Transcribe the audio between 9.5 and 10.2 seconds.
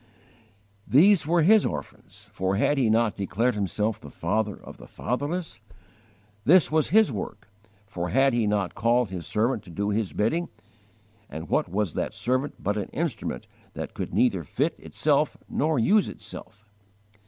to do His